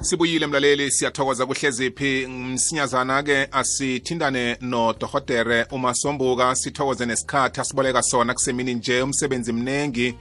[0.00, 9.52] sibuyile mlaleli siyathokoza kuhleziphi msinyazana-ke asithindane nodohotere umasombuka sithokoze nesikhathi asiboleka sona kusemini nje umsebenzi
[9.52, 10.14] mnengi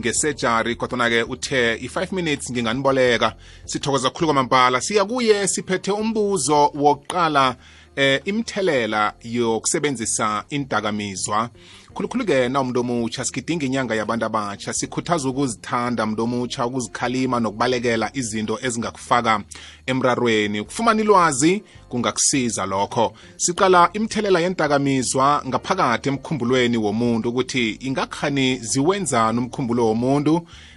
[0.00, 7.56] ngesejari kodwana-ke uthe i-5 minutes nginganiboleka sithokoza kukhulu kwamambala siya kuye siphethe umbuzo wokuqala
[7.96, 11.50] eh, imthelela yokusebenzisa indakamizwa
[11.96, 19.34] khulukhulu-ke umuntu omutsha sigidinga inyanga yabantu abatsha sikhuthaza ukuzithanda muntu omutsha ukuzikhalima nokubalekela izinto ezingakufaka
[19.86, 21.52] emrarweni ukufumana ilwazi
[21.88, 23.06] kungakusiza lokho
[23.44, 30.34] siqala imithelela yentakamizwa ngaphakathi emkhumbulweni womuntu ukuthi ingakhani ziwenzani umkhumbulo womuntu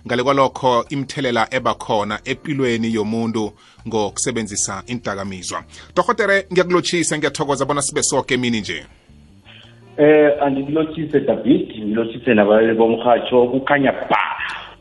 [0.07, 3.43] ngale kwalokho imithelela ebakhona empilweni yomuntu
[3.87, 5.59] ngokusebenzisa intakamizwa
[5.95, 8.79] dohotere ngiyakulotshisa ngiyathokoza bona sibe soke emini nje
[9.97, 14.19] Eh angilothise David ngilothise nabalele bomhatsho kukhanya ba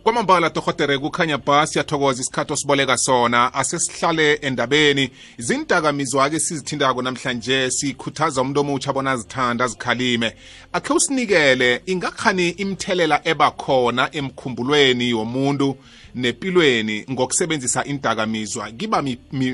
[0.03, 8.61] kwamambala tohotere kukhanya ba siyathokoza isikhathi osiboleka sona asesihlale endabeni zindakamizwa-ke sizithindako namhlanje sikhuthaza umuntu
[8.61, 10.33] omutsha bona azithanda azikhalime
[10.73, 15.69] akhe usinikele ingakhani imthelela ebakhona emkhumbulweni womuntu
[16.15, 19.03] nepilweni ngokusebenzisa indakamizwa kiba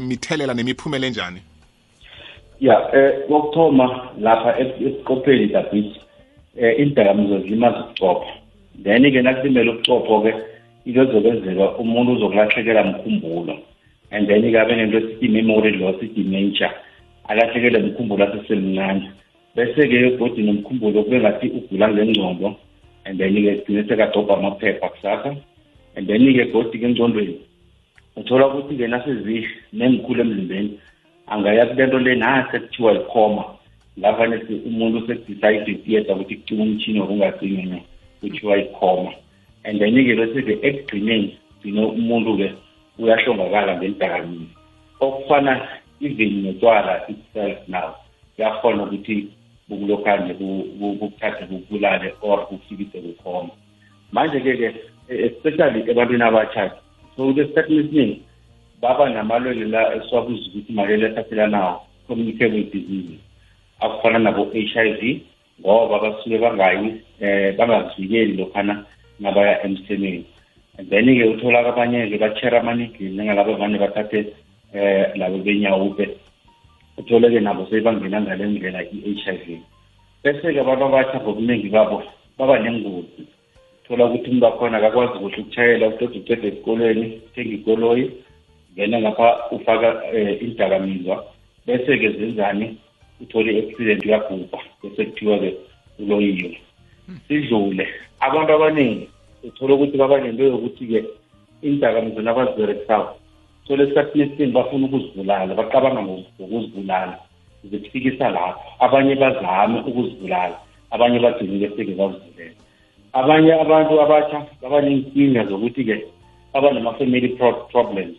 [0.08, 1.40] mithelela nemiphumela enjani
[2.66, 3.86] ya eh wokuthoma
[4.24, 6.00] lapha esikopeni dabisi
[6.62, 8.32] eh indakamizwa zima zicopha
[8.84, 10.30] then ke nakulimele ubucopho ke
[10.86, 13.54] into ezokwenzeka umuntu uzokulahlekela mkhumbulo
[14.12, 16.70] and then ke abe nento esithi memory loss dementia
[17.28, 19.12] alahlekele mkhumbulo asesemncane
[19.56, 22.48] bese-ke godi nomkhumbulo kube ngathi ugula ngengcondo
[23.04, 25.30] and then-ke sigcine sekadobha amaphepha kusasa
[25.96, 27.36] and then-ke godi-ke engcondweni
[28.16, 29.44] uthola ukuthi-ke nasezine
[29.78, 30.72] nengikhulu emzimbeni
[31.26, 33.44] angayazi lento le nase kuthiwa yikhoma
[33.96, 34.36] lavane
[34.68, 37.78] umuntu sedecide theatre ukuthi kuthiwa umtshini wokungasinini
[38.20, 39.10] kuthiwa yikhoma
[39.64, 41.28] and then-ke bese-ke ekugcineni
[41.60, 42.48] gcine umuntu-ke
[43.00, 44.48] uyahlongakala ngelidakamini
[45.04, 45.52] okufana
[46.04, 47.88] even notwala itself now
[48.36, 49.16] kuyakhona ukuthi
[49.68, 53.52] bukulokhanje kukuthathe kukulale or kufikise kukhoma
[54.12, 54.68] manje-ke-ke
[55.28, 56.62] especially ebantwini abatsha
[57.16, 58.16] so-ke esikhathini esiningi
[58.80, 63.18] baba namalwele la esiwakuza ukuthi malwele esaphilela nawo communicable disease
[63.80, 65.24] akufana nabo-h i v
[65.60, 68.84] ngoba basuke bangayi um bangazivikeli lokhana
[69.20, 70.24] nabaya emsemeni
[70.78, 74.34] and then-ke uthola kabanye-ke ba-chera amaningi njengalabo vane bathathe
[74.74, 76.08] um labo benyawupe
[76.98, 79.62] uthole-ke nabo sebangena ngale ndlela i-h i v
[80.24, 82.02] bese-ke abantu abatha ngobuningi babo
[82.38, 83.26] baba nengozi
[83.86, 88.10] thola ukuthi umuntu akhona akakwazi kuhle ukuchayela uceda uceda esikolweni uthenga ikoloyi
[88.74, 91.24] ngena lapha ufaka um eh, idakamizwa
[91.66, 92.76] bese-ke zenzani
[93.22, 95.50] uthole i-accident uyabhubha bese kuthiwa-ke
[96.02, 96.50] uloyiwe
[97.06, 97.18] hmm.
[97.28, 97.86] sidlule
[98.20, 99.06] abantu abaningi
[99.46, 101.00] uthola ukuthi baba nento yokuthi-ke
[101.64, 103.10] iindakamizwa nabaziberekisako
[103.66, 106.00] thole esikhathini esiningi bafuna ukuzibulala baqabanga
[106.38, 107.14] ngokuzibulala
[107.64, 110.56] zikufikisa lapho abanye bazame ukuzibulala
[110.90, 112.58] abanye bagcinile seke bazivulela
[113.14, 115.96] abanye abantu abatsha baba nenkinga zokuthi-ke
[116.52, 117.28] baba nama-family
[117.72, 118.18] problems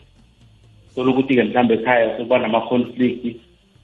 [1.04, 3.36] ukuthi ke mhlawumbe ekhaya sokuba nama-conflict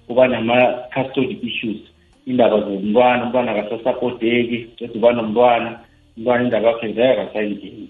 [0.08, 1.80] kuba nama-custody issues
[2.26, 5.70] indaba zomntwana umntwana akasasapoteki ceda uba nomntwana
[6.18, 7.88] umntwana indaba yakhe ngeke akasayingeni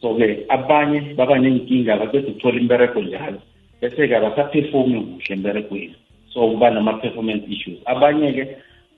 [0.00, 3.38] so-ke abanye baba nenkinga baceda ukuthola imbereko njalo
[3.80, 5.94] bese-ke abasaphefumi kuhle emberekweni
[6.34, 8.42] so kuba nama-performance issues abanye-ke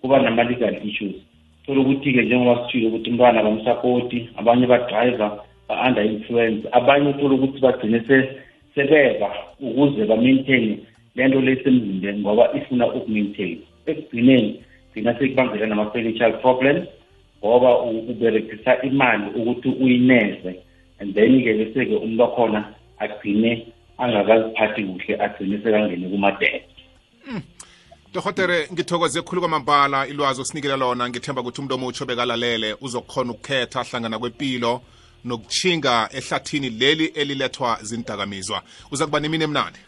[0.01, 1.15] kuba nama-legal issues
[1.67, 5.31] thola ukuthi-ke njengoba sithile ukuthi umntwana bamsapoti abanye ba ba-driver
[5.69, 8.01] ba-under influence abanye uthola ukuthi bagcine
[8.75, 9.31] sebeva
[9.61, 10.67] ukuze ba-maintain
[11.17, 13.57] le nto lesemzimbeni ngoba ifuna uku-maintain
[13.91, 14.51] ekugcineni
[14.95, 16.83] thina sekubambeka nama-financial problems
[17.41, 17.71] ngoba
[18.11, 20.53] uberegisa imali ukuthi uyineze
[21.01, 22.61] and then-ke bese-ke umuntu wakhona
[23.05, 23.51] agcine
[24.03, 26.65] angakaziphathi kuhle agcine sekangene kumadebt
[27.27, 27.43] hmm.
[28.15, 34.19] dohotere ngithokoze khulu kwamambala ilwazi osinikela lona ngithemba ukuthi umuntu omutsho bekalalele uzokhona ukukhetha hlangana
[34.19, 34.73] kwempilo
[35.25, 38.63] nokuchinga ehlathini leli elilethwa zintakamizwa
[38.93, 39.79] uza kuba nemini emnandi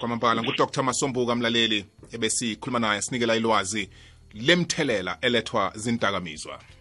[0.00, 3.90] kwamambala ngudr masombuka mlaleli ebesikhuluma naye sinikela ilwazi
[4.34, 6.76] lemthelela elethwa zintakamizwa